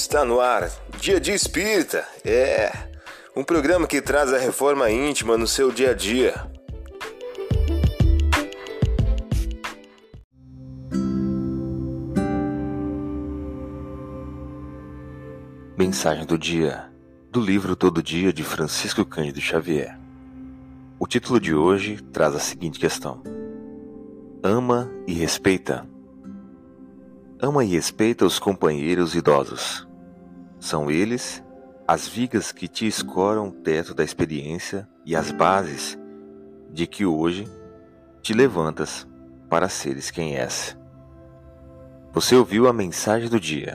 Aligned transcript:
Está 0.00 0.24
no 0.24 0.38
ar, 0.40 0.70
Dia 1.00 1.18
de 1.18 1.32
Espírita. 1.32 2.06
É 2.24 2.70
um 3.34 3.42
programa 3.42 3.84
que 3.84 4.00
traz 4.00 4.32
a 4.32 4.38
reforma 4.38 4.88
íntima 4.88 5.36
no 5.36 5.46
seu 5.46 5.72
dia 5.72 5.90
a 5.90 5.92
dia. 5.92 6.34
Mensagem 15.76 16.24
do 16.24 16.38
dia 16.38 16.88
do 17.32 17.40
livro 17.40 17.74
Todo 17.74 18.00
Dia 18.00 18.32
de 18.32 18.44
Francisco 18.44 19.04
Cândido 19.04 19.40
Xavier. 19.40 19.98
O 20.96 21.08
título 21.08 21.40
de 21.40 21.52
hoje 21.52 22.00
traz 22.12 22.36
a 22.36 22.40
seguinte 22.40 22.78
questão: 22.78 23.20
Ama 24.44 24.88
e 25.08 25.12
respeita. 25.12 25.84
Ama 27.42 27.64
e 27.64 27.68
respeita 27.68 28.24
os 28.24 28.38
companheiros 28.38 29.16
idosos. 29.16 29.87
São 30.60 30.90
eles 30.90 31.42
as 31.86 32.06
vigas 32.06 32.52
que 32.52 32.68
te 32.68 32.86
escoram 32.86 33.48
o 33.48 33.52
teto 33.52 33.94
da 33.94 34.04
experiência 34.04 34.86
e 35.06 35.16
as 35.16 35.30
bases 35.30 35.98
de 36.70 36.86
que 36.86 37.06
hoje 37.06 37.48
te 38.20 38.34
levantas 38.34 39.06
para 39.48 39.68
seres 39.68 40.10
quem 40.10 40.36
és. 40.36 40.76
Você 42.12 42.34
ouviu 42.34 42.68
a 42.68 42.72
mensagem 42.72 43.28
do 43.28 43.40
dia. 43.40 43.74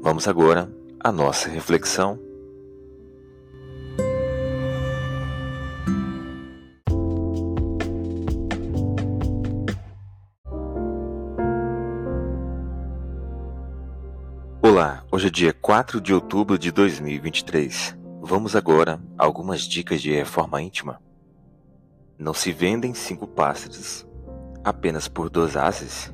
Vamos 0.00 0.26
agora 0.26 0.70
à 0.98 1.12
nossa 1.12 1.48
reflexão. 1.48 2.18
Olá, 14.80 15.04
hoje 15.12 15.26
é 15.26 15.30
dia 15.30 15.52
4 15.52 16.00
de 16.00 16.14
outubro 16.14 16.58
de 16.58 16.72
2023. 16.72 17.98
Vamos 18.22 18.56
agora 18.56 18.98
a 19.18 19.26
algumas 19.26 19.60
dicas 19.60 20.00
de 20.00 20.10
reforma 20.10 20.62
íntima. 20.62 21.02
Não 22.18 22.32
se 22.32 22.50
vendem 22.50 22.94
cinco 22.94 23.26
pássaros 23.26 24.08
apenas 24.64 25.06
por 25.06 25.28
duas 25.28 25.54
ases? 25.54 26.10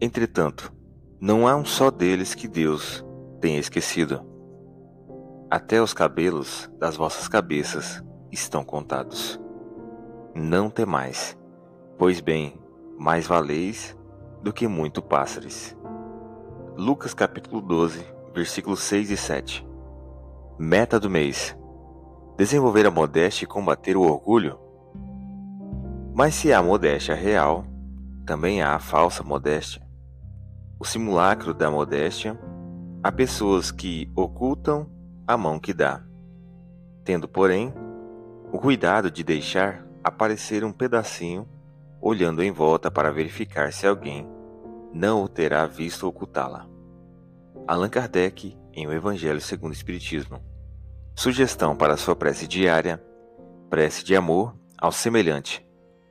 Entretanto, 0.00 0.72
não 1.20 1.48
há 1.48 1.56
um 1.56 1.64
só 1.64 1.90
deles 1.90 2.32
que 2.32 2.46
Deus 2.46 3.04
tenha 3.40 3.58
esquecido. 3.58 4.24
Até 5.50 5.82
os 5.82 5.92
cabelos 5.92 6.70
das 6.78 6.96
vossas 6.96 7.26
cabeças 7.26 8.04
estão 8.30 8.62
contados. 8.62 9.40
Não 10.32 10.70
temais, 10.70 11.36
pois 11.98 12.20
bem, 12.20 12.54
mais 12.96 13.26
valeis 13.26 13.96
do 14.44 14.52
que 14.52 14.68
muito 14.68 15.02
pássaros. 15.02 15.76
Lucas 16.76 17.12
capítulo 17.12 17.60
12, 17.60 18.02
versículos 18.34 18.80
6 18.80 19.10
e 19.10 19.16
7. 19.16 19.66
Meta 20.58 20.98
do 20.98 21.10
mês: 21.10 21.54
desenvolver 22.38 22.86
a 22.86 22.90
modéstia 22.90 23.44
e 23.44 23.46
combater 23.46 23.94
o 23.94 24.00
orgulho. 24.00 24.58
Mas 26.14 26.34
se 26.34 26.50
há 26.50 26.62
modéstia 26.62 27.14
real, 27.14 27.66
também 28.24 28.62
há 28.62 28.74
a 28.74 28.78
falsa 28.78 29.22
modéstia. 29.22 29.86
O 30.80 30.84
simulacro 30.86 31.52
da 31.52 31.70
modéstia 31.70 32.40
há 33.02 33.12
pessoas 33.12 33.70
que 33.70 34.10
ocultam 34.16 34.90
a 35.26 35.36
mão 35.36 35.58
que 35.58 35.74
dá, 35.74 36.02
tendo, 37.04 37.28
porém, 37.28 37.72
o 38.50 38.58
cuidado 38.58 39.10
de 39.10 39.22
deixar 39.22 39.86
aparecer 40.02 40.64
um 40.64 40.72
pedacinho, 40.72 41.46
olhando 42.00 42.42
em 42.42 42.50
volta 42.50 42.90
para 42.90 43.12
verificar 43.12 43.74
se 43.74 43.86
alguém 43.86 44.26
não 44.92 45.24
o 45.24 45.28
terá 45.28 45.66
visto 45.66 46.06
ocultá-la. 46.06 46.68
Allan 47.66 47.88
Kardec, 47.88 48.56
em 48.72 48.86
O 48.86 48.92
Evangelho 48.92 49.40
segundo 49.40 49.70
o 49.70 49.74
Espiritismo. 49.74 50.40
Sugestão 51.14 51.76
para 51.76 51.96
sua 51.96 52.16
prece 52.16 52.46
diária: 52.46 53.02
prece 53.70 54.04
de 54.04 54.14
amor 54.14 54.54
ao 54.78 54.92
semelhante. 54.92 55.66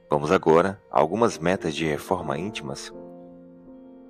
Vamos 0.10 0.32
agora 0.32 0.82
a 0.92 1.00
algumas 1.00 1.38
metas 1.38 1.76
de 1.76 1.86
reforma 1.86 2.38
íntimas. 2.38 2.92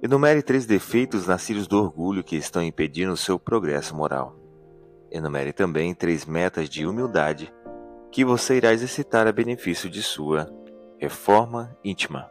Enumere 0.01 0.41
três 0.41 0.65
defeitos 0.65 1.27
nascidos 1.27 1.67
do 1.67 1.77
orgulho 1.77 2.23
que 2.23 2.35
estão 2.35 2.63
impedindo 2.63 3.13
o 3.13 3.17
seu 3.17 3.37
progresso 3.37 3.95
moral. 3.95 4.35
Enumere 5.11 5.53
também 5.53 5.93
três 5.93 6.25
metas 6.25 6.69
de 6.69 6.87
humildade 6.87 7.53
que 8.11 8.25
você 8.25 8.57
irá 8.57 8.73
exercitar 8.73 9.27
a 9.27 9.31
benefício 9.31 9.89
de 9.89 10.01
sua 10.01 10.49
reforma 10.97 11.77
íntima. 11.83 12.30